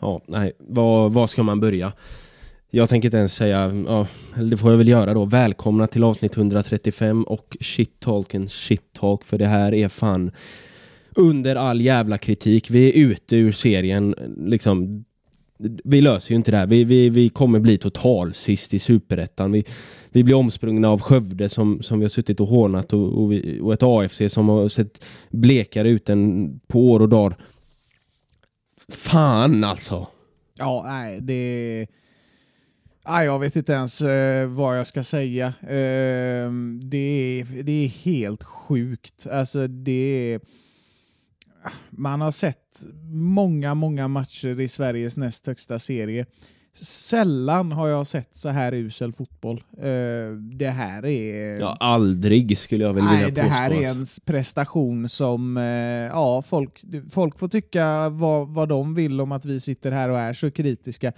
[0.00, 1.92] Ja, nej, var, var ska man börja?
[2.70, 5.24] Jag tänker inte ens säga, ja, eller det får jag väl göra då.
[5.24, 10.30] Välkomna till avsnitt 135 och shit talken shit talk för det här är fan
[11.14, 12.70] under all jävla kritik.
[12.70, 15.04] Vi är ute ur serien, liksom.
[15.84, 16.66] Vi löser ju inte det här.
[16.66, 19.52] Vi, vi, vi kommer bli total sist i superettan.
[19.52, 19.64] Vi,
[20.10, 23.60] vi blir omsprungna av Skövde som, som vi har suttit och hånat och, och, vi,
[23.60, 27.36] och ett AFC som har sett blekare ut än på år och dagar.
[28.88, 30.06] Fan alltså!
[30.58, 31.86] Ja, nej, det...
[33.08, 35.46] Nej, jag vet inte ens eh, vad jag ska säga.
[35.62, 36.50] Eh,
[36.82, 39.26] det, är, det är helt sjukt.
[39.26, 40.40] Alltså, det är...
[41.90, 46.26] Man har sett många, många matcher i Sveriges näst högsta serie.
[46.82, 49.64] Sällan har jag sett så här usel fotboll.
[49.78, 51.60] Eh, det här är...
[51.60, 53.54] Ja, aldrig skulle jag väl Nej, vilja det påstå.
[53.54, 54.20] här är alltså.
[54.20, 59.44] en prestation som, eh, ja, folk, folk får tycka vad, vad de vill om att
[59.44, 61.12] vi sitter här och är så kritiska.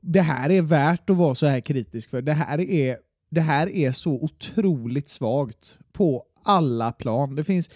[0.00, 2.22] Det här är värt att vara så här kritisk för.
[2.22, 2.96] Det här är,
[3.30, 7.34] det här är så otroligt svagt på alla plan.
[7.34, 7.70] Det finns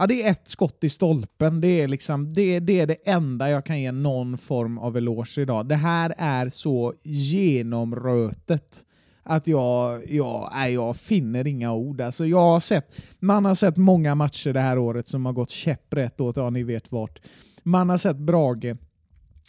[0.00, 1.60] Ja, det är ett skott i stolpen.
[1.60, 5.40] Det är, liksom, det, det är det enda jag kan ge någon form av eloge
[5.40, 5.68] idag.
[5.68, 8.84] Det här är så genomrötet
[9.22, 12.00] att jag, jag, nej, jag finner inga ord.
[12.00, 15.50] Alltså jag har sett, man har sett många matcher det här året som har gått
[15.50, 17.20] käpprätt åt, ja ni vet vart.
[17.62, 18.76] Man har sett Brage,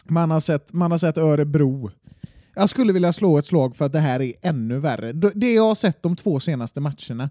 [0.08, 1.92] man har sett, man har sett Örebro.
[2.56, 5.14] Jag skulle vilja slå ett slag för att det här är ännu värre.
[5.14, 7.30] Det jag har sett de två senaste matcherna,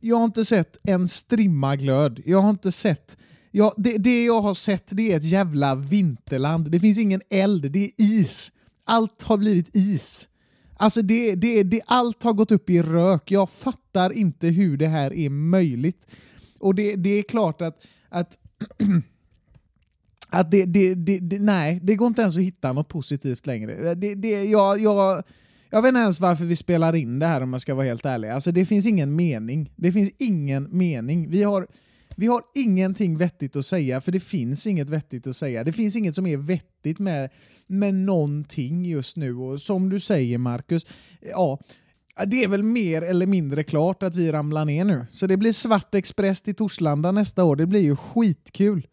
[0.00, 2.20] jag har inte sett en strimma glöd.
[2.24, 3.16] Jag har inte sett...
[3.50, 6.70] Jag, det, det jag har sett det är ett jävla vinterland.
[6.70, 8.52] Det finns ingen eld, det är is.
[8.84, 10.28] Allt har blivit is.
[10.76, 13.30] Alltså det, det, det, allt har gått upp i rök.
[13.30, 16.06] Jag fattar inte hur det här är möjligt.
[16.58, 18.38] Och det, det är klart att, att
[20.30, 23.94] att det, det, det, det, nej, det går inte ens att hitta något positivt längre.
[23.94, 25.22] Det, det, jag, jag,
[25.70, 28.06] jag vet inte ens varför vi spelar in det här om jag ska vara helt
[28.06, 28.28] ärlig.
[28.28, 29.72] Alltså, det finns ingen mening.
[29.76, 31.30] Det finns ingen mening.
[31.30, 31.66] Vi har,
[32.16, 35.64] vi har ingenting vettigt att säga, för det finns inget vettigt att säga.
[35.64, 37.30] Det finns inget som är vettigt med,
[37.66, 39.36] med någonting just nu.
[39.36, 40.86] Och som du säger Marcus,
[41.34, 41.58] ja,
[42.26, 45.06] det är väl mer eller mindre klart att vi ramlar ner nu.
[45.10, 47.56] Så det blir Svart Express till Torslanda nästa år.
[47.56, 48.86] Det blir ju skitkul.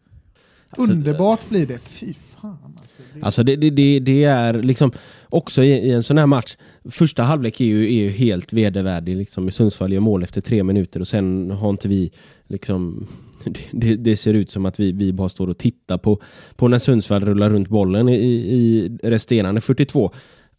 [0.78, 1.78] Underbart blir det.
[1.78, 3.02] Fy fan alltså.
[3.14, 3.22] Det...
[3.22, 4.92] Alltså det, det, det, det är liksom
[5.28, 6.56] också i, i en sån här match.
[6.90, 9.16] Första halvlek är ju, är ju helt vedervärdig.
[9.16, 9.50] Liksom.
[9.50, 12.10] Sundsvall gör mål efter tre minuter och sen har inte vi
[12.46, 13.06] liksom...
[13.70, 16.22] Det, det ser ut som att vi, vi bara står och tittar på,
[16.56, 20.12] på när Sundsvall rullar runt bollen i, i resterande 42.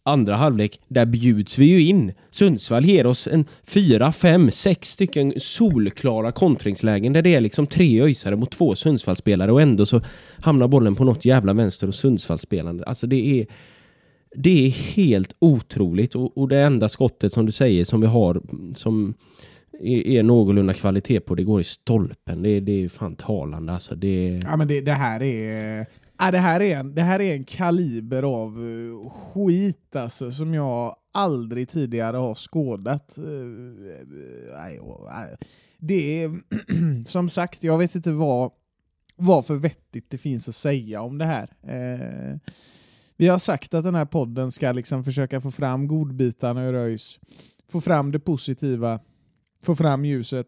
[0.08, 2.12] Andra halvlek, där bjuds vi ju in.
[2.30, 8.02] Sundsvall ger oss en fyra, fem, sex stycken solklara kontringslägen där det är liksom tre
[8.02, 10.00] öjsare mot två Sundsvallsspelare och ändå så
[10.40, 12.84] hamnar bollen på något jävla vänster och Sundsvallsspelande.
[12.84, 13.46] Alltså det är
[14.36, 18.42] det är helt otroligt och, och det enda skottet som du säger som vi har
[18.74, 19.14] som
[19.80, 22.42] är, är någorlunda kvalitet på det går i stolpen.
[22.42, 23.94] Det, det är fan talande alltså.
[23.94, 25.86] Det, Ja, men det, det här är...
[26.18, 30.54] Ja, det, här är en, det här är en kaliber av uh, skit alltså, som
[30.54, 33.18] jag aldrig tidigare har skådat.
[33.18, 33.24] Eh,
[34.64, 35.38] eh,
[35.78, 36.40] det är
[37.04, 38.52] som sagt, jag vet inte vad,
[39.16, 41.50] vad för vettigt det finns att säga om det här.
[43.16, 47.18] Vi har sagt att den här podden ska liksom försöka få fram godbitarna ur ÖIS,
[47.72, 49.00] få fram det positiva,
[49.62, 50.46] få fram ljuset.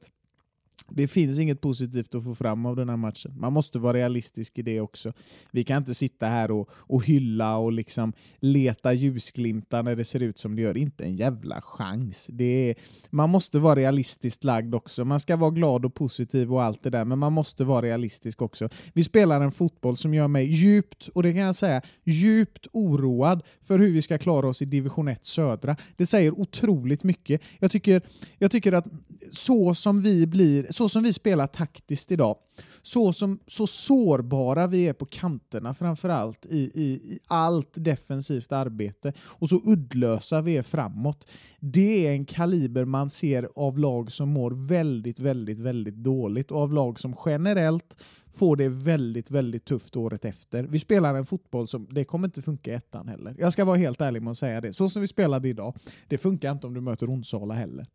[0.95, 3.35] Det finns inget positivt att få fram av den här matchen.
[3.39, 5.13] Man måste vara realistisk i det också.
[5.51, 10.23] Vi kan inte sitta här och, och hylla och liksom leta ljusglimtar när det ser
[10.23, 10.77] ut som det gör.
[10.77, 12.31] Inte en jävla chans.
[12.33, 12.75] Det är,
[13.11, 15.05] man måste vara realistiskt lagd också.
[15.05, 18.43] Man ska vara glad och positiv och allt det där, men man måste vara realistisk
[18.43, 18.69] också.
[18.93, 23.43] Vi spelar en fotboll som gör mig djupt, och det kan jag säga, djupt oroad
[23.63, 25.77] för hur vi ska klara oss i division 1 södra.
[25.97, 27.41] Det säger otroligt mycket.
[27.59, 28.03] Jag tycker,
[28.39, 28.87] jag tycker att
[29.31, 32.37] så som vi blir, så som vi spelar taktiskt idag,
[32.83, 39.13] så, som, så sårbara vi är på kanterna framförallt i, i, i allt defensivt arbete
[39.21, 41.29] och så uddlösa vi är framåt.
[41.61, 46.61] Det är en kaliber man ser av lag som mår väldigt, väldigt, väldigt dåligt och
[46.61, 47.97] av lag som generellt
[48.33, 50.63] får det väldigt, väldigt tufft året efter.
[50.63, 53.35] Vi spelar en fotboll som, det kommer inte funka i ettan heller.
[53.39, 54.73] Jag ska vara helt ärlig med att säga det.
[54.73, 55.77] Så som vi spelade idag,
[56.09, 57.87] det funkar inte om du möter Onsala heller.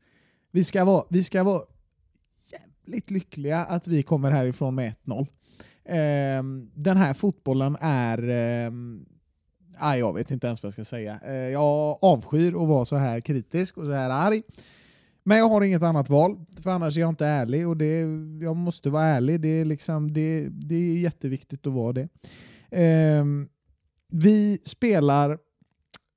[0.52, 1.62] Vi ska vara, vi ska vara
[2.86, 5.28] jävligt lyckliga att vi kommer härifrån med 1-0.
[5.86, 6.44] Eh,
[6.74, 8.30] den här fotbollen är...
[8.30, 8.72] Eh,
[9.78, 11.20] ah, jag vet inte ens vad jag ska säga.
[11.26, 14.42] Eh, jag avskyr att vara så här kritisk och så här arg.
[15.24, 17.68] Men jag har inget annat val, för annars är jag inte ärlig.
[17.68, 18.00] Och det,
[18.42, 22.08] jag måste vara ärlig, det är, liksom, det, det är jätteviktigt att vara det.
[22.72, 23.26] Eh,
[24.12, 25.38] vi spelar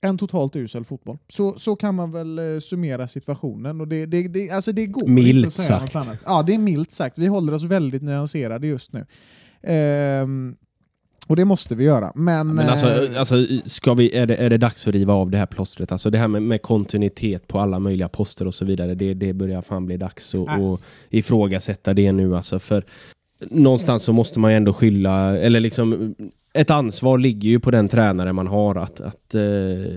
[0.00, 1.18] en totalt usel fotboll.
[1.28, 3.80] Så, så kan man väl eh, summera situationen.
[3.80, 5.94] Och det, det, det, alltså det går Milt inte att säga sagt.
[5.94, 6.18] något annat.
[6.24, 7.18] Ja, det är milt sagt.
[7.18, 9.06] Vi håller oss väldigt nyanserade just nu.
[9.62, 10.56] Ehm,
[11.26, 12.12] och det måste vi göra.
[12.14, 15.30] Men, Men alltså, eh, alltså ska vi, är, det, är det dags att riva av
[15.30, 15.92] det här plåstret?
[15.92, 19.32] Alltså det här med, med kontinuitet på alla möjliga poster och så vidare, det, det
[19.32, 20.80] börjar fan bli dags att att
[21.10, 22.36] ifrågasätta det nu.
[22.36, 22.84] Alltså för
[23.50, 26.14] någonstans så måste man ju ändå skylla, eller liksom
[26.52, 29.42] ett ansvar ligger ju på den tränare man har att, att, eh,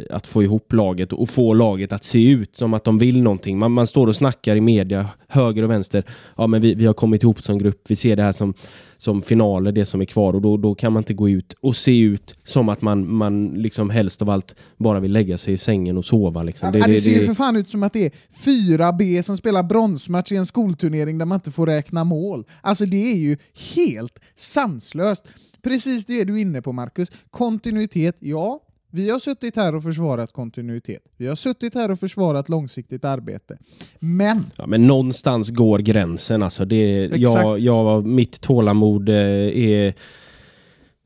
[0.10, 3.58] att få ihop laget och få laget att se ut som att de vill någonting.
[3.58, 6.04] Man, man står och snackar i media, höger och vänster.
[6.38, 7.82] Ja, men vi, vi har kommit ihop som grupp.
[7.88, 8.54] Vi ser det här som,
[8.98, 10.34] som finaler, det som är kvar.
[10.34, 13.50] Och då, då kan man inte gå ut och se ut som att man, man
[13.50, 16.44] liksom helst av allt bara vill lägga sig i sängen och sova.
[16.44, 16.72] Liksom.
[16.74, 18.12] Ja, det, ser ju för fan ut som att det är
[18.46, 22.46] 4B som spelar bronsmatch i en skolturnering där man inte får räkna mål.
[22.62, 23.38] Alltså det är ju
[23.76, 25.28] helt sanslöst.
[25.62, 27.12] Precis det du är inne på Marcus.
[27.30, 28.60] Kontinuitet, ja.
[28.94, 31.02] Vi har suttit här och försvarat kontinuitet.
[31.18, 33.58] Vi har suttit här och försvarat långsiktigt arbete.
[34.00, 36.44] Men Ja, men någonstans går gränsen.
[36.44, 37.60] Alltså det, jag, Exakt.
[37.62, 39.94] jag, mitt tålamod eh, är...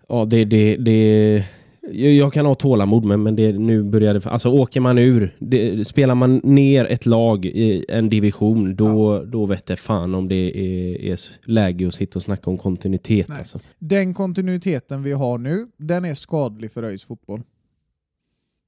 [0.10, 0.46] Ja, det...
[0.46, 1.46] det, det
[1.92, 4.30] jag jag kan ha tålamod, men, men det, nu börjar det...
[4.30, 9.46] Alltså åker man ur, det, spelar man ner ett lag i en division, då, då
[9.46, 13.30] vet det fan om det är, är läge att sitta och snacka om kontinuitet.
[13.30, 13.60] Alltså.
[13.80, 17.44] den kontinuiteten vi har nu, den är skadlig för ÖIS fotboll.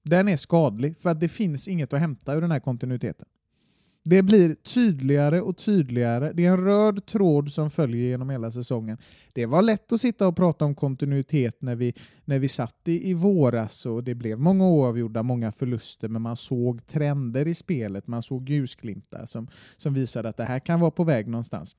[0.06, 3.26] Den är skadlig för att det finns inget att hämta ur den här kontinuiteten.
[4.10, 6.32] Det blir tydligare och tydligare.
[6.34, 8.98] Det är en röd tråd som följer genom hela säsongen.
[9.34, 11.94] Det var lätt att sitta och prata om kontinuitet när vi,
[12.26, 16.36] när vi satt i, i våras och det blev många oavgjorda, många förluster, men man
[16.36, 18.08] såg trender i spelet.
[18.08, 21.76] Man såg ljusglimtar som, som visade att det här kan vara på väg någonstans.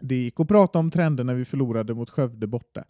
[0.00, 2.84] Det gick att prata om trender när vi förlorade mot Skövde borta.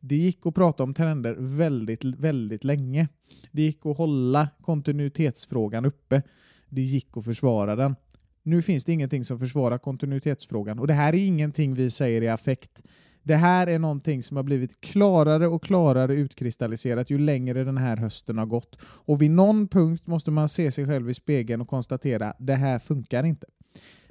[0.00, 3.08] Det gick att prata om trender väldigt, väldigt länge.
[3.52, 6.22] Det gick att hålla kontinuitetsfrågan uppe.
[6.68, 7.96] Det gick att försvara den.
[8.42, 12.28] Nu finns det ingenting som försvarar kontinuitetsfrågan och det här är ingenting vi säger i
[12.28, 12.82] affekt.
[13.22, 17.96] Det här är någonting som har blivit klarare och klarare utkristalliserat ju längre den här
[17.96, 18.78] hösten har gått.
[18.82, 22.78] Och vid någon punkt måste man se sig själv i spegeln och konstatera det här
[22.78, 23.46] funkar inte.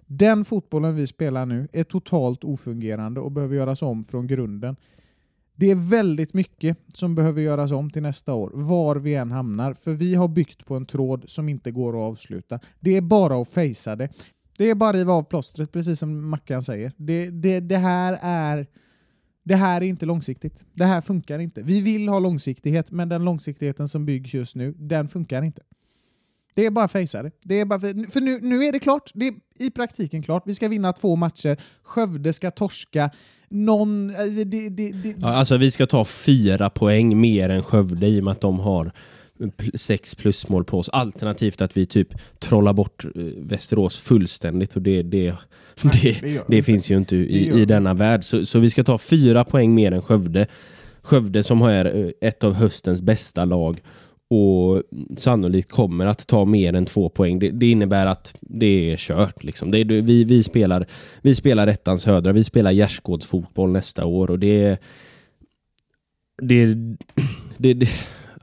[0.06, 4.76] Den fotbollen vi spelar nu är totalt ofungerande och behöver göras om från grunden.
[5.56, 9.74] Det är väldigt mycket som behöver göras om till nästa år, var vi än hamnar,
[9.74, 12.60] för vi har byggt på en tråd som inte går att avsluta.
[12.80, 14.10] Det är bara att fejsa det.
[14.58, 16.92] Det är bara att riva av plåstret, precis som Mackan säger.
[16.98, 18.68] Det, det, det, här är,
[19.44, 20.66] det här är inte långsiktigt.
[20.74, 21.62] Det här funkar inte.
[21.62, 25.62] Vi vill ha långsiktighet, men den långsiktigheten som byggs just nu, den funkar inte.
[26.56, 27.32] Det är bara att fejsa det.
[27.44, 29.12] det är bara för nu, nu är det klart.
[29.14, 30.44] Det är i praktiken klart.
[30.46, 31.58] Vi ska vinna två matcher.
[31.84, 33.10] Skövde ska torska.
[33.50, 34.10] Någon...
[34.10, 38.20] Alltså det, det, det, Ja, alltså vi ska ta fyra poäng mer än Skövde i
[38.20, 38.92] och med att de har
[39.74, 40.90] sex plusmål på oss.
[40.90, 42.10] Alternativt att vi typ
[42.40, 45.34] trollar bort eh, Västerås fullständigt och det, det,
[45.82, 48.24] det, det det finns ju inte i, i denna värld.
[48.24, 50.48] Så, så vi ska ta fyra poäng mer än Skövde.
[51.02, 53.82] Skövde som är eh, ett av höstens bästa lag
[54.28, 54.84] och
[55.18, 57.40] sannolikt kommer att ta mer än två poäng.
[57.40, 59.44] Det, det innebär att det är kört.
[59.44, 59.72] Liksom.
[59.72, 60.88] Det är, vi, vi, spelar,
[61.22, 64.78] vi spelar ettans södra, vi spelar gärdsgårdsfotboll nästa år och det är...
[66.42, 66.66] Det,
[67.58, 67.90] det, det,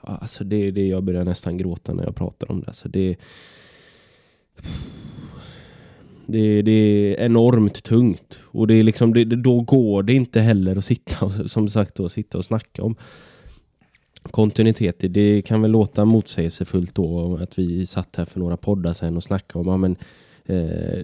[0.01, 2.67] alltså det, det jag börjar nästan gråta när jag pratar om det.
[2.67, 3.17] Alltså det,
[6.27, 10.41] det, det är enormt tungt och det är liksom, det, det- då går det inte
[10.41, 12.97] heller att sitta och, som sagt då, sitta och snacka om
[14.33, 14.99] kontinuitet.
[14.99, 19.17] Det- Det kan väl låta motsägelsefullt då att vi satt här för några poddar sen
[19.17, 19.97] och snackade om ja, men,
[20.47, 21.03] eh,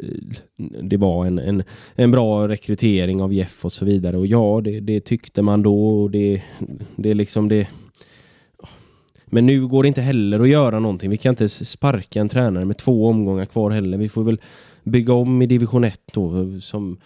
[0.83, 1.63] det var en, en,
[1.95, 4.17] en bra rekrytering av Jeff och så vidare.
[4.19, 6.43] Och ja, det, det tyckte man då och det,
[6.97, 7.69] det är liksom det
[9.31, 11.11] men nu går det inte heller att göra någonting.
[11.11, 13.99] Vi kan inte sparka en tränare med två omgångar kvar heller.
[13.99, 14.41] Vi får väl
[14.85, 16.97] bygga om i division 1 då som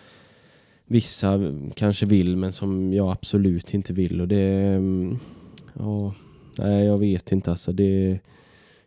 [0.86, 1.40] vissa
[1.74, 4.42] kanske vill men som jag absolut inte vill och det
[4.76, 5.18] mm,
[5.78, 6.14] ja,
[6.58, 8.20] nej jag vet inte alltså det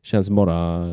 [0.04, 0.88] känns bara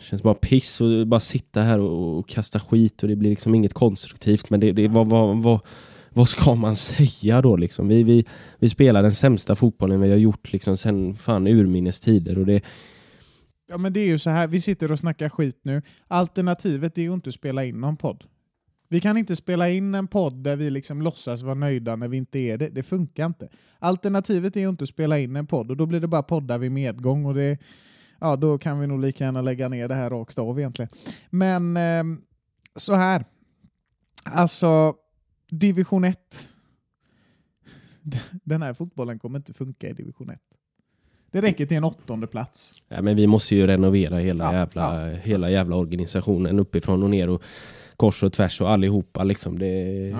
[0.00, 3.54] känns bara piss och bara sitta här och, och kasta skit och det blir liksom
[3.54, 5.60] inget konstruktivt men det, det vad, vad, vad,
[6.10, 7.88] vad ska man säga då liksom?
[7.88, 8.24] Vi, vi,
[8.58, 12.62] vi spelar den sämsta fotbollen vi har gjort liksom sen fan urminnes tider och det
[13.70, 15.82] Ja men det är ju så här, vi sitter och snackar skit nu.
[16.08, 18.24] Alternativet är ju inte att spela in någon podd.
[18.92, 22.16] Vi kan inte spela in en podd där vi liksom låtsas vara nöjda när vi
[22.16, 22.68] inte är det.
[22.68, 23.48] Det funkar inte.
[23.78, 26.58] Alternativet är ju inte att spela in en podd och då blir det bara poddar
[26.58, 27.58] vid medgång och det,
[28.20, 30.88] ja, då kan vi nog lika gärna lägga ner det här rakt av egentligen.
[31.30, 32.04] Men eh,
[32.74, 33.24] så här.
[34.24, 34.94] Alltså,
[35.50, 36.18] division 1.
[38.44, 40.40] Den här fotbollen kommer inte funka i division 1.
[41.32, 42.82] Det räcker till en åttonde plats.
[42.88, 45.16] Ja, men vi måste ju renovera hela, Ja, jävla, ja.
[45.16, 47.42] hela jävla organisationen uppifrån och ner och
[48.00, 49.24] kors och tvärs och allihopa.
[49.24, 49.58] Liksom.
[49.58, 49.68] Det,
[50.08, 50.18] Ja,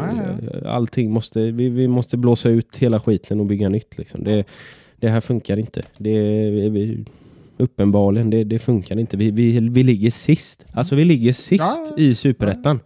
[0.63, 0.69] ja.
[0.71, 3.99] Allting måste, vi, vi måste blåsa ut hela skiten och bygga nytt.
[3.99, 4.25] Liksom.
[4.25, 4.45] Det,
[4.97, 5.83] det här funkar inte.
[5.99, 6.11] Det,
[6.51, 7.05] vi,
[7.57, 9.17] uppenbarligen, det, det funkar inte.
[9.17, 10.65] Vi, vi, vi ligger sist.
[10.73, 12.81] Alltså vi ligger sist Ja, i superettan.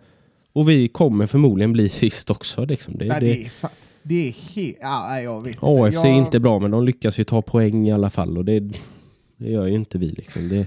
[0.52, 2.64] Och vi kommer förmodligen bli sist också.
[2.64, 2.98] Liksom.
[2.98, 3.32] Det, Nej, det, det,
[3.62, 3.70] är
[4.02, 4.78] det är helt...
[4.80, 5.66] Ja, jag vet inte.
[5.66, 8.44] AFC är Jag- inte bra men de lyckas ju ta poäng i alla fall och
[8.44, 8.60] det,
[9.36, 10.06] det gör ju inte vi.
[10.08, 10.48] Liksom.
[10.48, 10.66] Det,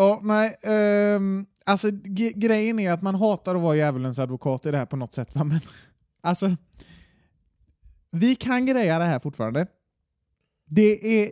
[0.00, 0.56] Ja, nej.
[0.62, 1.88] ehm, alltså
[2.34, 5.34] grejen är att man hatar att vara djävulens advokat i det här på något sätt.
[5.34, 5.44] Va?
[5.44, 5.60] Men
[6.22, 6.56] alltså,
[8.10, 9.66] vi kan greja det här fortfarande.
[10.66, 11.30] Det är,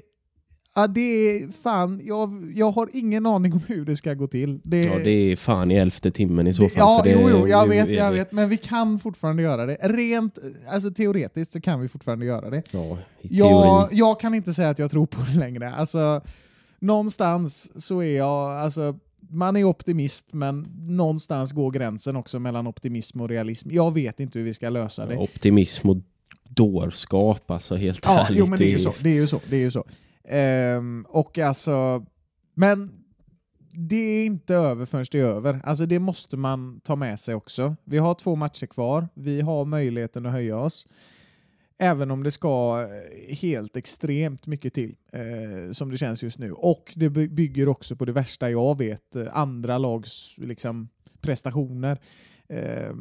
[0.75, 4.61] ja, det är fan, jag, jag har ingen aning om hur det ska gå till.
[4.65, 6.79] Det, ja, det är fan i elfte timmen i så det- fall.
[6.79, 9.75] ja, det, jo, jo, jag nu vet, jag vet, men vi kan fortfarande göra det.
[9.83, 10.39] Rent,
[10.73, 12.63] alltså teoretiskt så kan vi fortfarande göra det.
[12.73, 15.71] Ja, i Jag, jag kan inte säga att jag tror på det längre.
[15.75, 16.21] Alltså,
[16.81, 18.99] någonstans så är jag, alltså,
[19.31, 23.71] man är optimist, men någonstans går gränsen också mellan optimism och realism.
[23.71, 25.17] Jag vet inte hur vi ska lösa det.
[25.17, 25.97] Optimism och
[26.49, 28.39] dårskap, alltså helt Ja, ärligt.
[28.39, 28.93] jo, men det är ju så.
[29.03, 29.41] Det är ju så.
[29.51, 29.85] Det är ju så.
[30.29, 32.05] Ehm, och alltså,
[32.55, 32.91] men
[33.73, 35.61] det är inte över förrän det är över.
[35.65, 37.77] Alltså det måste man ta med sig också.
[37.85, 39.09] Vi har två matcher kvar.
[39.15, 40.87] Vi har möjligheten att höja oss.
[41.79, 46.53] Även om det ska eh, helt extremt mycket till, eh, som det känns just nu.
[46.53, 50.89] Och det bygger också på det värsta jag vet, eh, andra lags liksom,
[51.21, 51.99] prestationer.
[52.49, 52.93] Eh,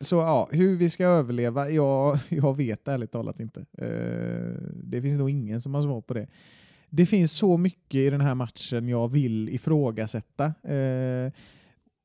[0.00, 3.60] så ja, hur vi ska överleva, jag, jag vet ärligt talat inte.
[3.78, 6.26] Eh, det finns nog ingen som har svar på det.
[6.90, 10.44] Det finns så mycket i den här matchen jag vill ifrågasätta.
[10.44, 11.32] Eh,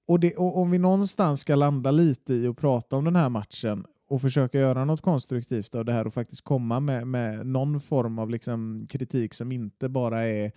[0.08, 3.30] och, det, och om vi någonstans ska landa lite i och prata om den här
[3.30, 7.79] matchen och försöka göra något konstruktivt av det här och faktiskt komma med, med någon
[7.79, 10.51] form av liksom kritik som inte bara är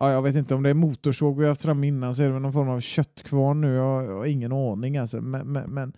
[0.00, 2.26] Ja, jag vet inte om det är motorsåg vi har haft fram innan så är
[2.26, 3.72] det väl någon form av köttkvarn nu.
[3.72, 5.20] Jag, jag har ingen aning alltså.
[5.20, 5.92] Men, men, men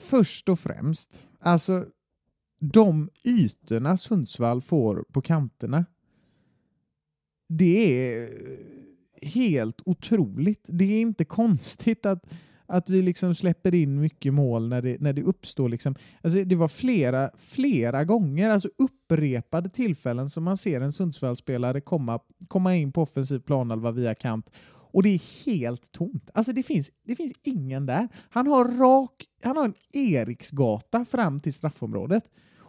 [0.00, 1.86] först och främst, alltså
[2.60, 5.84] de ytorna Sundsvall får på kanterna.
[7.48, 8.30] Det är
[9.22, 10.64] helt otroligt.
[10.68, 12.26] Det är inte konstigt att,
[12.72, 15.68] att vi liksom släpper in mycket mål när det, när det uppstår.
[15.68, 15.94] Liksom.
[16.22, 22.20] Alltså det var flera, flera gånger, alltså upprepade tillfällen som man ser en Sundsvallsspelare komma,
[22.48, 24.50] komma in på offensiv planhalva via kant
[24.92, 26.30] och det är helt tomt.
[26.34, 28.08] Alltså det finns, det finns ingen där.
[28.30, 32.24] Han har, rak, han har en Eriksgata fram till straffområdet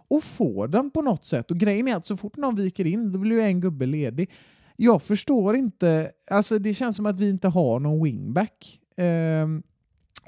[0.10, 1.52] och får den på något sätt.
[1.52, 4.32] Och grejen är att så fort någon viker in då blir ju en gubbe ledig.
[4.76, 8.80] Jag förstår inte, alltså det känns som att vi inte har någon wingback.
[8.98, 9.64] Ehm,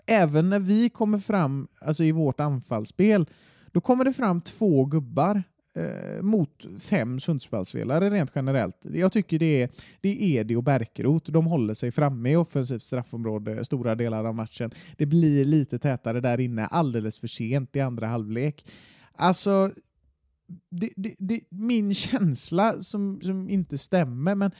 [0.06, 3.26] även när vi kommer fram alltså i vårt anfallsspel,
[3.72, 5.44] då kommer det fram två gubbar
[5.76, 8.78] eh, mot fem Sundsvallsspelare rent generellt.
[8.94, 9.70] Jag tycker det är,
[10.02, 11.26] det är Edi och Berkerot.
[11.26, 14.72] De håller sig framme i offensivt straffområde stora delar av matchen.
[14.98, 18.66] Det blir lite tätare där inne alldeles för sent i andra halvlek.
[19.16, 19.72] Alltså,
[20.70, 24.52] det, det, det, min känsla som, som inte stämmer, men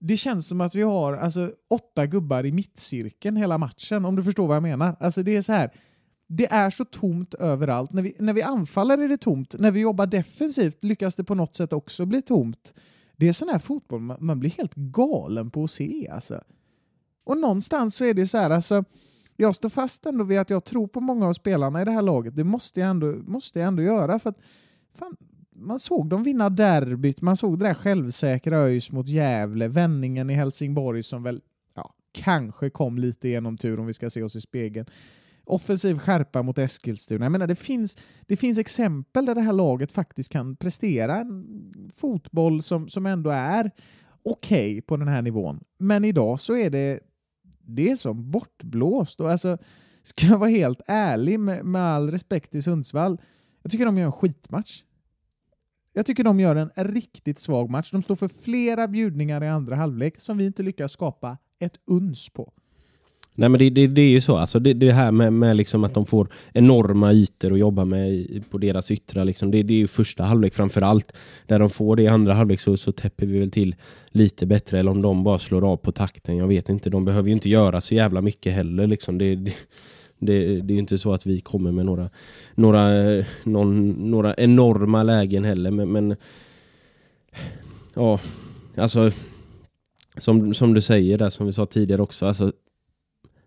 [0.00, 4.22] det känns som att vi har alltså, åtta gubbar i mittcirkeln hela matchen, om du
[4.22, 4.96] förstår vad jag menar.
[5.00, 5.70] Alltså det är så här,
[6.28, 7.92] det är så tomt överallt.
[7.92, 9.54] När vi, när vi anfaller är det tomt.
[9.58, 12.74] När vi jobbar defensivt lyckas det på något sätt också bli tomt.
[13.16, 16.08] Det är sån här fotboll man, man blir helt galen på att se.
[16.12, 16.40] Alltså.
[17.24, 18.84] Och någonstans så är det så här, alltså,
[19.36, 22.02] jag står fast ändå vid att jag tror på många av spelarna i det här
[22.02, 22.36] laget.
[22.36, 24.18] Det måste jag ändå, måste jag ändå göra.
[24.18, 24.38] för att
[24.94, 25.16] fan,
[25.60, 30.34] man såg dem vinna derbyt, man såg det där självsäkra ÖIS mot Gävle, vändningen i
[30.34, 31.40] Helsingborg som väl
[31.74, 34.86] ja, kanske kom lite genom tur om vi ska se oss i spegeln.
[35.44, 37.24] Offensiv skärpa mot Eskilstuna.
[37.24, 41.90] Jag menar, det, finns, det finns exempel där det här laget faktiskt kan prestera en
[41.94, 43.70] fotboll som, som ändå är
[44.22, 45.60] okej okay på den här nivån.
[45.78, 47.00] Men idag så är det
[47.74, 49.20] det är som bortblåst.
[49.20, 49.58] Och alltså,
[50.02, 53.20] ska jag vara helt ärlig med, med all respekt till Sundsvall,
[53.62, 54.82] jag tycker de gör en skitmatch.
[55.92, 57.90] Jag tycker de gör en riktigt svag match.
[57.90, 62.30] De står för flera bjudningar i andra halvlek som vi inte lyckas skapa ett uns
[62.30, 62.52] på.
[63.34, 65.84] Nej men det, det, det, är ju så, alltså det, det här med, med liksom
[65.84, 69.50] att de får enorma ytor att jobba med på deras yttra, liksom.
[69.50, 71.12] det, det är ju första halvlek framför allt.
[71.46, 73.74] Där de får det i andra halvlek så, så täpper vi väl till
[74.08, 76.90] lite bättre, eller om de bara slår av på takten, jag vet inte.
[76.90, 78.86] De behöver ju inte göra så jävla mycket heller.
[78.86, 79.18] Liksom.
[79.18, 79.52] Det,
[80.20, 82.10] det, det, är inte så att vi kommer med några,
[82.54, 82.88] några,
[83.44, 86.16] någon, några enorma lägen heller, men, men
[87.94, 88.20] ja,
[88.76, 89.10] alltså
[90.16, 92.52] som, som du säger där, som vi sa tidigare också, alltså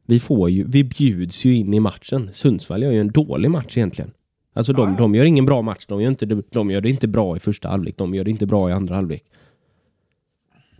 [0.05, 2.29] vi, får ju, vi bjuds ju in i matchen.
[2.33, 4.11] Sundsvall gör ju en dålig match egentligen.
[4.53, 5.85] Alltså de, de gör ingen bra match.
[5.87, 7.97] De gör, inte, de gör det inte bra i första halvlek.
[7.97, 9.23] De gör det inte bra i andra halvlek.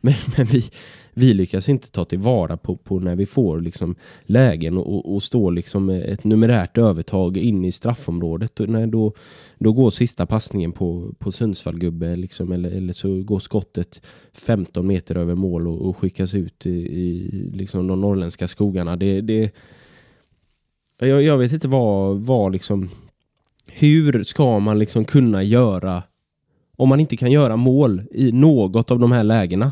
[0.02, 0.64] Men, men vi,
[1.14, 5.50] vi lyckas inte ta tillvara på, på när vi får liksom lägen och, och stå
[5.50, 8.60] liksom ett numerärt övertag in i straffområdet.
[8.60, 9.14] Och när då,
[9.58, 14.02] då går sista passningen på, på Sundsvall-gubbe liksom, eller, eller så går skottet
[14.34, 18.96] 15 meter över mål och, och skickas ut i, i liksom de norrländska skogarna.
[18.96, 19.56] Det, det,
[21.00, 22.90] jag, jag vet inte vad, vad liksom
[23.66, 26.04] hur ska man liksom kunna göra
[26.78, 29.72] om man inte kan göra mål i något av de här lägena?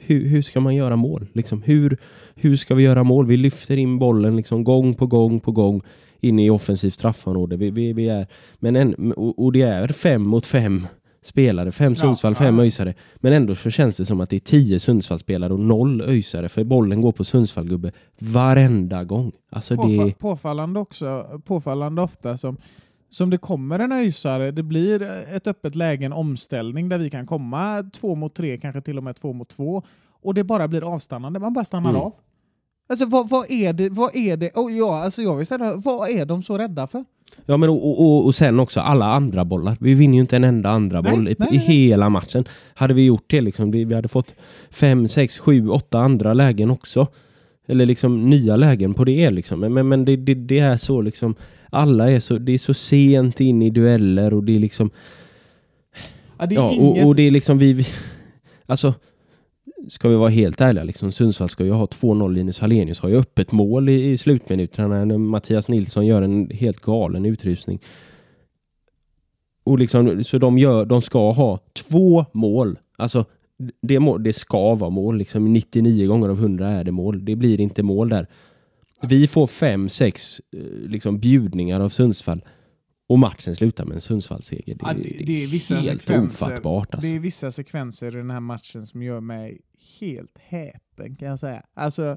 [0.00, 1.26] Hur, hur ska man göra mål?
[1.32, 1.98] Liksom, hur,
[2.34, 3.26] hur ska vi göra mål?
[3.26, 5.82] Vi lyfter in bollen liksom gång på gång på gång
[6.20, 7.56] in i offensivt straffområde.
[7.56, 8.26] Vi, vi, vi är,
[8.58, 10.86] men en, och, och det är fem mot fem
[11.22, 12.64] spelare, fem Sundsvall, ja, fem ja.
[12.64, 12.94] Öisare.
[13.16, 16.64] Men ändå så känns det som att det är tio Sundsvallspelare och noll Öisare, för
[16.64, 19.32] bollen går på Sundsvallgubbe varenda gång.
[19.50, 20.18] Alltså Påfall, det...
[20.18, 22.56] Påfallande också, påfallande ofta som
[23.10, 27.26] som det kommer en öjsare, det blir ett öppet läge, en omställning där vi kan
[27.26, 29.82] komma två mot tre, kanske till och med två mot två.
[30.22, 32.02] Och det bara blir avstannande, man bara stannar mm.
[32.02, 32.12] av.
[32.88, 36.10] Alltså vad, vad, är det, vad är det, oh, ja, alltså jag vill ställa, vad
[36.10, 37.04] är de så rädda för?
[37.46, 39.76] Ja men och, och, och sen också alla andra bollar.
[39.80, 42.44] Vi vinner ju inte en enda andra nej, boll i, nej, i hela matchen.
[42.74, 44.34] Hade vi gjort det liksom, vi, vi hade fått
[44.70, 47.06] fem, sex, sju, åtta andra lägen också.
[47.66, 49.60] Eller liksom nya lägen på det liksom.
[49.60, 51.34] Men, men det, det, det är så liksom
[51.70, 54.90] alla är så, det är så sent in i dueller och det är liksom...
[56.38, 57.02] Ja, det är ja, inget...
[57.02, 57.86] och, och, det är liksom vi...
[58.66, 58.94] Alltså,
[59.88, 62.32] ska vi vara helt ärliga, liksom, Sundsvall ska ju ha 2-0.
[62.32, 66.80] Linus Hallenius har ju öppet mål i, i slutminuterna när Mattias Nilsson gör en helt
[66.80, 67.80] galen utrustning.
[69.64, 72.78] Och liksom, så de, gör, de ska ha två mål.
[72.96, 73.24] Alltså,
[73.82, 75.16] det, mål, det ska vara mål.
[75.16, 77.24] Liksom, 99 gånger av 100 är det mål.
[77.24, 78.26] Det blir inte mål där.
[79.02, 82.44] Vi får fem, sex eh, liksom, bjudningar av Sundsvall
[83.08, 84.74] och matchen slutar med en Sundsvallsseger.
[84.74, 86.94] Det, ja, det, det, är vissa helt sekvenser, ofattbart.
[86.94, 87.08] Alltså.
[87.08, 89.60] Det är vissa sekvenser i den här matchen som gör mig
[90.00, 91.62] helt häpen kan jag säga.
[91.74, 92.16] Alltså,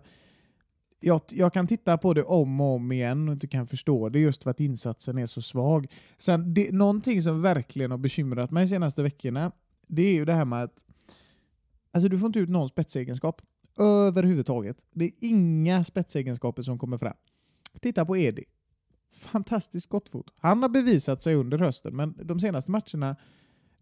[0.99, 4.19] jag, jag, kan titta på det om och om igen och inte kan förstå det
[4.19, 5.87] just för att insatsen är så svag.
[6.17, 9.51] Sen, det, någonting som verkligen har bekymrat mig de senaste veckorna,
[9.87, 10.83] det är ju det här med att
[11.93, 13.41] alltså, du får inte ut någon spetsegenskap
[13.79, 14.85] överhuvudtaget.
[14.91, 17.15] Det är inga spetsegenskaper som kommer fram.
[17.81, 18.43] Titta på Edi.
[19.15, 20.33] Fantastiskt skottfot.
[20.35, 23.15] Han har bevisat sig under hösten, men de senaste matcherna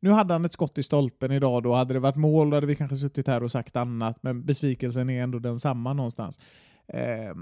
[0.02, 2.68] nu hade han ett skott i stolpen idag, då hade det varit mål då hade
[2.68, 6.40] vi kanske suttit här och sagt annat, men besvikelsen är ändå densamma någonstans.
[6.88, 7.36] Eh,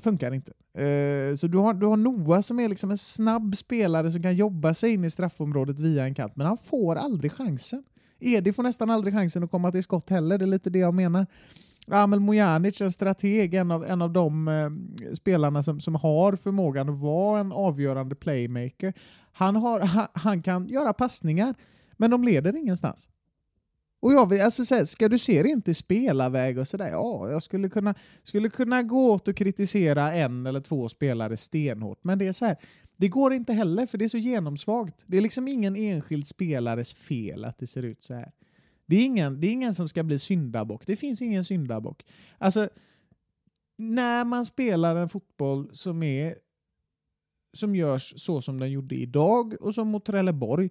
[0.00, 0.52] funkar inte.
[0.82, 4.36] Eh, så du har, du har Noah som är liksom en snabb spelare som kan
[4.36, 7.84] jobba sig in i straffområdet via en kant, men han får aldrig chansen.
[8.22, 10.94] Edi får nästan aldrig chansen att komma till skott heller, det är lite det jag
[10.94, 11.26] menar.
[11.86, 16.88] Amel Mojanic, en strateg, en av, en av de eh, spelarna som, som har förmågan
[16.88, 18.94] att vara en avgörande playmaker.
[19.32, 21.54] Han, har, ha, han kan göra passningar,
[21.96, 23.08] men de leder ingenstans.
[24.02, 26.88] Och jag vill, alltså, här, ska du se det inte i spelarväg och sådär?
[26.88, 32.04] Ja, jag skulle kunna, skulle kunna gå åt och kritisera en eller två spelare stenhårt,
[32.04, 32.56] men det är så här,
[32.96, 35.04] det går inte heller för det är så genomsvagt.
[35.06, 38.32] Det är liksom ingen enskild spelares fel att det ser ut så här.
[38.86, 40.86] Det är ingen, det är ingen som ska bli syndabock.
[40.86, 42.02] Det finns ingen syndabock.
[42.38, 42.68] Alltså,
[43.76, 46.34] när man spelar en fotboll som är
[47.52, 50.70] som görs så som den gjorde idag och som mot Trelleborg,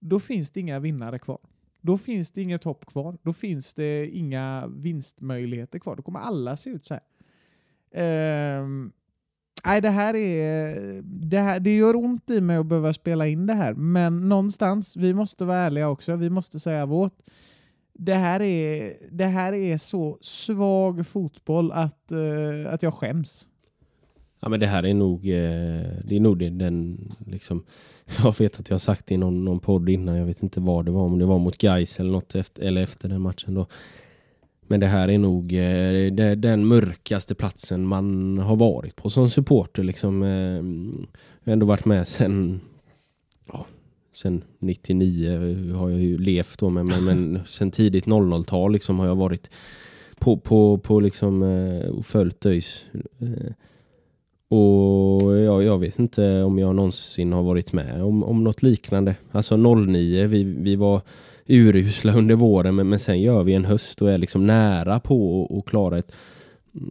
[0.00, 1.38] då finns det inga vinnare kvar.
[1.80, 3.18] då finns det inget hopp kvar.
[3.22, 5.96] Då finns det inga vinstmöjligheter kvar.
[5.96, 7.02] Då kommer alla se ut så här.
[7.90, 8.55] Eh,
[9.66, 11.02] Nej, det här är...
[11.04, 14.96] Det, här, det gör ont i mig att behöva spela in det här, men någonstans,
[14.96, 16.16] vi måste vara ärliga också.
[16.16, 17.18] Vi måste säga vårt.
[17.92, 23.48] Det här är, det här är så svag fotboll att, eh, att jag skäms.
[24.40, 27.64] Ja men det här är nog, eh, det är nog det, den liksom,
[28.22, 30.60] jag vet att jag har sagt det i någon, någon podd innan, jag vet inte
[30.60, 33.54] vad det var, om det var mot Gais eller något efter, eller efter den matchen
[33.54, 33.66] då.
[34.68, 39.30] Men det här är nog eh, det, den mörkaste platsen man har varit på som
[39.30, 40.22] supporter liksom.
[40.22, 40.28] Eh,
[41.44, 42.60] jag har ändå varit med sen,
[43.52, 43.66] ja,
[44.12, 49.06] sen 99 har jag ju levt då, men, men, men sen tidigt 00-tal liksom har
[49.06, 49.50] jag varit
[50.18, 52.84] på, på, på liksom eh, och följt ÖIS.
[54.48, 59.16] Och jag, jag vet inte om jag någonsin har varit med om, om något liknande.
[59.30, 61.00] Alltså 09, vi, vi var
[61.46, 65.46] urusla under våren men, men sen gör vi en höst och är liksom nära på
[65.58, 66.12] att klara ett,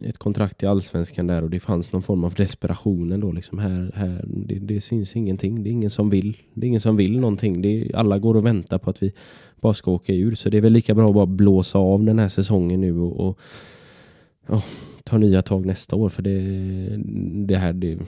[0.04, 3.32] ett kontrakt i allsvenskan där och det fanns någon form av desperation ändå.
[3.32, 6.36] Liksom här, här, det, det syns ingenting, det är ingen som vill.
[6.54, 7.62] Det är ingen som vill någonting.
[7.62, 9.12] Det är, alla går och väntar på att vi
[9.60, 10.34] bara ska åka ur.
[10.34, 13.28] Så det är väl lika bra att bara blåsa av den här säsongen nu och,
[13.28, 13.38] och
[14.48, 14.62] ja,
[15.04, 16.08] ta nya tag nästa år.
[16.08, 16.40] För det,
[17.46, 17.98] det här, det,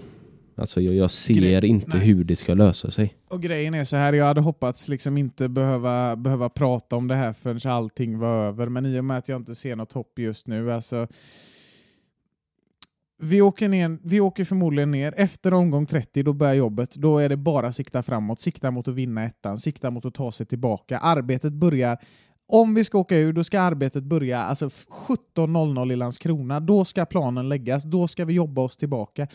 [0.58, 2.06] alltså jag, jag ser Gre- inte nej.
[2.06, 3.14] hur det ska lösa sig.
[3.28, 7.14] Och grejen är så här, jag hade hoppats liksom inte behöva, behöva prata om det
[7.14, 10.18] här förrän allting var över, men i och med att jag inte ser något hopp
[10.18, 11.06] just nu, alltså
[13.22, 15.14] vi åker, ner, vi åker förmodligen ner.
[15.16, 16.94] Efter omgång 30, då börjar jobbet.
[16.94, 20.32] Då är det bara sikta framåt, sikta mot att vinna ettan, sikta mot att ta
[20.32, 20.98] sig tillbaka.
[20.98, 21.98] Arbetet börjar
[22.48, 26.60] om vi ska åka ur, då ska arbetet börja alltså 17.00 i Landskrona.
[26.60, 29.26] Då ska planen läggas, då ska vi jobba oss tillbaka.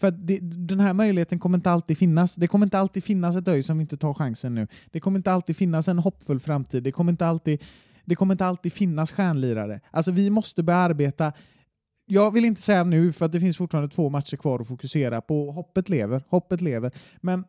[0.00, 2.34] För att det, den här möjligheten kommer inte alltid finnas.
[2.34, 4.66] Det kommer inte alltid finnas ett öj som vi inte tar chansen nu.
[4.90, 6.82] Det kommer inte alltid finnas en hoppfull framtid.
[6.82, 7.62] Det kommer inte alltid,
[8.04, 9.80] det kommer inte alltid finnas stjärnlirare.
[9.90, 11.32] Alltså vi måste börja arbeta
[12.12, 15.20] jag vill inte säga nu, för att det finns fortfarande två matcher kvar att fokusera
[15.20, 15.52] på.
[15.52, 16.92] Hoppet lever, hoppet lever.
[17.20, 17.44] Men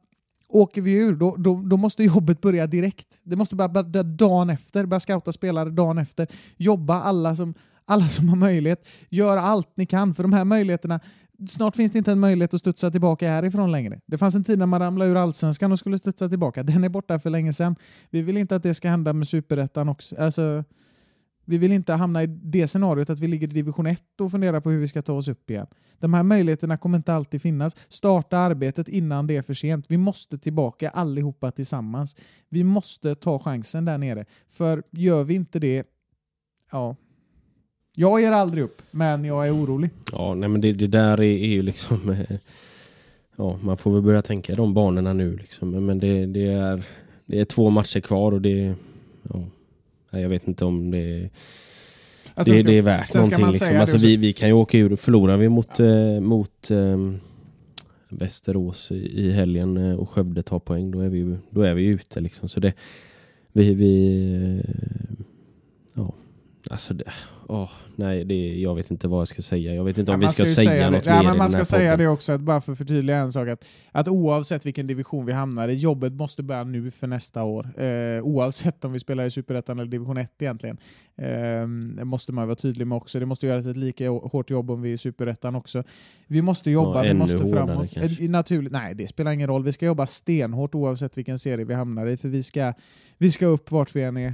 [0.50, 3.22] åker vi ur, då, då, då måste jobbet börja direkt.
[3.24, 6.28] Det måste börja börja dagen efter, börja scouta spelare dagen efter.
[6.58, 7.54] Jobba alla som,
[7.86, 8.88] alla som har möjlighet.
[9.10, 11.00] Gör allt ni kan, för de här möjligheterna
[11.48, 14.00] Snart finns det inte en möjlighet att studsa tillbaka härifrån längre.
[14.06, 16.64] Det fanns en tid när man ramlade ur allsvenskan och skulle studsa tillbaka.
[16.64, 17.76] Den är borta för länge sedan.
[18.10, 20.16] Vi vill inte att det ska hända med superettan också.
[20.16, 20.64] Alltså,
[21.46, 24.60] vi vill inte hamna i det scenariot att vi ligger i division 1 och funderar
[24.60, 25.68] på hur vi ska ta oss upp igen.
[26.00, 27.76] De här möjligheterna kommer inte alltid finnas.
[27.88, 29.86] Starta arbetet innan det är för sent.
[29.90, 32.16] Vi måste tillbaka allihopa tillsammans.
[32.50, 34.26] Vi måste ta chansen där nere.
[34.50, 35.84] För gör vi inte det,
[36.72, 36.96] ja.
[37.96, 39.90] Jag ger aldrig upp, men jag är orolig.
[40.12, 42.10] Ja, nej men det, det där är, är ju liksom...
[42.30, 42.38] eh,
[43.36, 45.86] Ja, man får väl börja tänka i de banorna nu liksom.
[45.86, 46.84] Men- det, det, är,
[47.26, 48.74] det är två matcher kvar och det...
[49.24, 51.30] Ja, jag vet inte om det,
[52.34, 53.46] Alltså, det, ska- det är värt någonting.
[53.48, 53.78] Liksom.
[53.78, 54.96] Alltså, vi, vi kan ju åka ur.
[54.96, 56.98] Förlorar vi mot, eh, mot eh,
[58.10, 58.96] Västerås i,
[59.28, 62.20] i helgen eh, och Skövde tar poäng, då är vi, då är vi ute.
[62.20, 62.50] Liksom.
[62.50, 62.74] Så det,
[63.54, 63.74] vi...
[63.74, 64.34] vi
[64.66, 64.72] eh,
[65.94, 66.14] ja,
[66.70, 67.04] alltså det...
[67.48, 69.74] åh, nej, det, jag vet inte vad jag ska säga.
[69.76, 70.98] Jag vet inte om Ja, vi man ska, ju säga, det.
[70.98, 72.06] något ja, mer men Man ska säga podden.
[72.06, 75.34] det också, att bara för att förtydliga en sak, att, att oavsett vilken division vi
[75.34, 77.82] hamnar i, jobbet måste börja nu för nästa år.
[77.82, 80.78] Eh, oavsett om vi spelar i Superettan eller division 1 egentligen.
[81.18, 81.28] Eh,
[81.98, 83.20] det måste man vara tydlig med också.
[83.20, 85.84] Det måste göras ett lika hårt jobb om vi är i Superettan också.
[86.28, 87.98] Vi måste jobba, Ja, vi måste framåt.
[87.98, 89.64] Eh, Naturligt, nej, det spelar ingen roll.
[89.64, 92.74] Vi ska jobba stenhårt oavsett vilken serie vi hamnar i, för vi ska,
[93.18, 94.34] vi ska upp vart vi än är.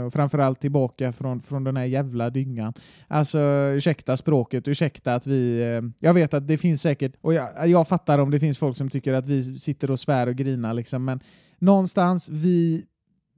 [0.00, 2.72] Eh, och framförallt tillbaka från, från den här jävla dyngan.
[3.08, 3.38] Alltså,
[3.74, 5.62] ursäkta språket, ursäkta att vi...
[5.62, 8.76] Eh, jag vet att det finns säkert, och jag, jag fattar om det finns folk
[8.76, 11.20] som tycker att vi sitter och svär och grinar, liksom, men
[11.58, 12.84] någonstans, vi,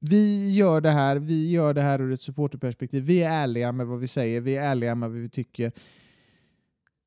[0.01, 3.05] vi gör det här, vi gör det här ur ett supporterperspektiv.
[3.05, 5.73] Vi är ärliga med vad vi säger, vi är ärliga med vad vi tycker.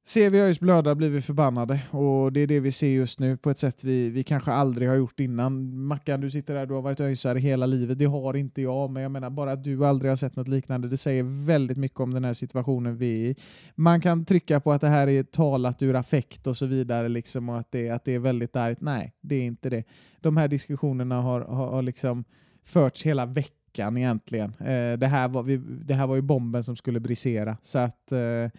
[0.10, 3.38] Ser vi ÖIS blöda blir vi förbannade och det är det vi ser just nu
[3.38, 5.84] på ett sätt vi, vi kanske aldrig har gjort innan.
[5.86, 8.00] Mackan, du sitter där, du har varit ÖISare hela livet.
[8.00, 10.88] Det har inte jag, men jag menar bara att du aldrig har sett något liknande.
[10.88, 13.36] Det säger väldigt mycket om den här situationen vi är i.
[13.76, 17.50] Man kan trycka på att det här är talat ur affekt och så vidare liksom,
[17.50, 18.82] och att det, att det är väldigt argt.
[18.82, 19.84] Nej, det är inte det.
[20.22, 22.24] De här diskussionerna har, har, har liksom
[22.63, 24.54] förts hela veckan egentligen.
[24.60, 27.58] Eh, det, här var, vi, det här var ju bomben som skulle brisera.
[27.62, 28.50] Så att eh,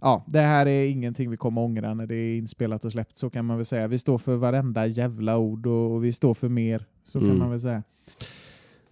[0.00, 3.30] ja, det här är ingenting vi kommer ångra när det är inspelat och släppt, så
[3.30, 3.88] kan man väl säga.
[3.88, 7.38] Vi står för varenda jävla ord och, och vi står för mer, så kan Mm.
[7.38, 7.82] man väl säga.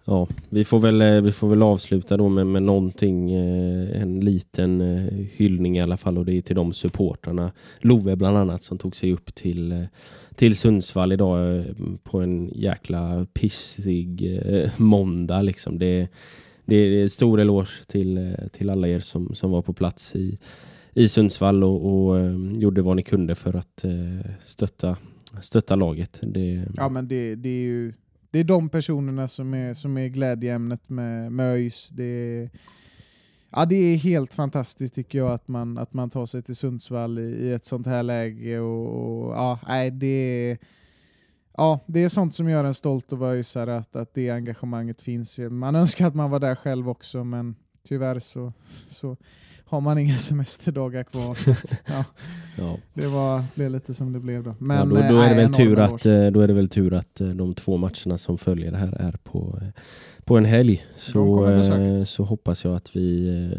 [0.04, 4.20] ja, vi får väl, eh, vi får väl avsluta då med, med någonting, eh, en
[4.20, 8.62] liten eh, hyllning i alla fall och det är till de supportrarna, Love bland annat,
[8.62, 9.86] som tog sig upp till,
[10.34, 11.64] till Sundsvall idag
[12.02, 14.40] på en jäkla pissig
[14.76, 15.78] måndag liksom.
[15.78, 16.08] Det,
[16.64, 20.38] det är stor eloge till, till alla er som, som var på plats i,
[20.96, 24.96] i Sundsvall och, och eh, gjorde vad ni kunde för att eh, stötta,
[25.40, 26.18] stötta laget.
[26.22, 27.92] Det, ja men det, det är ju
[28.30, 31.88] det är de personerna som är, som är glädjeämnet med, med ÖIS.
[31.88, 32.50] Det är,
[33.50, 37.18] ja, det är helt fantastiskt tycker jag att man, att man tar sig till Sundsvall
[37.18, 38.60] i, i ett sånt här läge.
[38.60, 40.58] Och, och, ja, nej, det, är,
[41.56, 45.02] ja, det är sånt som gör en stolt att vara ÖISare, att, att det engagemanget
[45.02, 45.38] finns.
[45.38, 47.56] Man önskar att man var där själv också, men
[47.88, 48.52] tyvärr så,
[48.88, 49.16] så
[49.66, 51.34] har man inga semesterdagar kvar.
[51.34, 52.04] Så att, ja,
[52.58, 52.78] ja.
[52.94, 54.54] Det var, blev lite som det blev då.
[54.58, 56.94] Men, ja, då, då, är det väl tur att, eh, då är det väl tur
[56.94, 59.68] att eh, de två matcherna som följer här är på, eh,
[60.24, 60.86] på en helg.
[60.96, 63.50] Så, så hoppas jag att vi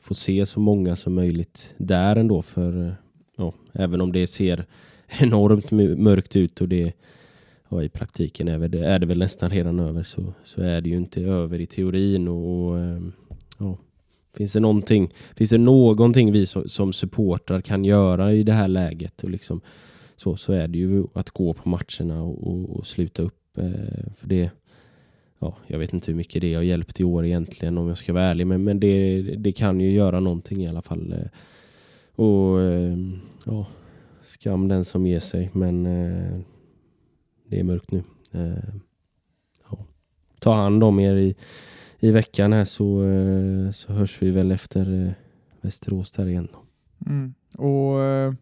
[0.00, 2.42] får se så många som möjligt där ändå.
[2.42, 2.96] För
[3.36, 4.66] ja, även om det ser
[5.20, 6.92] enormt mörkt ut och det
[7.68, 10.88] ja, i praktiken är det, är det väl nästan redan över så, så är det
[10.88, 12.28] ju inte över i teorin.
[12.28, 12.78] och, och
[13.58, 13.78] ja,
[14.36, 18.68] Finns det någonting, finns det någonting vi som, som supportrar kan göra i det här
[18.68, 19.60] läget och liksom,
[20.16, 23.58] så, så är det ju att gå på matcherna och, och, och sluta upp.
[23.58, 24.50] Eh, för det,
[25.38, 28.12] ja, jag vet inte hur mycket det har hjälpt i år egentligen om jag ska
[28.12, 31.12] vara ärlig, men, men det, det kan ju göra någonting i alla fall.
[31.12, 31.28] Eh,
[32.24, 32.98] och eh,
[33.44, 33.66] ja,
[34.22, 36.40] skam den som ger sig, men eh,
[37.48, 38.02] det är mörkt nu.
[38.32, 38.74] Eh,
[39.70, 39.78] ja.
[40.40, 41.34] Ta hand om er i
[42.04, 45.12] i veckan här så, eh, så hörs vi väl efter eh,
[45.60, 46.48] Västerås där igen.
[47.06, 47.34] Mm.
[47.58, 48.34] Och eh,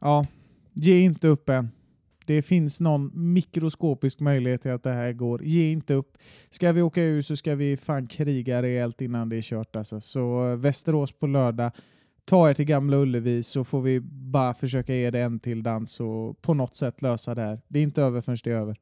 [0.00, 0.26] ja,
[0.72, 1.70] ge inte upp än.
[2.26, 5.42] Det finns någon mikroskopisk möjlighet till att det här går.
[5.42, 6.18] Ge inte upp.
[6.50, 9.76] Ska vi åka ur så ska vi fan kriga rejält innan det är kört.
[9.76, 10.00] Alltså.
[10.00, 11.72] Så Västerås på lördag.
[12.24, 16.00] Ta er till Gamla Ullevi så får vi bara försöka ge det en till dans
[16.00, 17.60] och på något sätt lösa det här.
[17.68, 18.76] Det är inte över förrän det är över.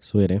[0.00, 0.40] Så är det.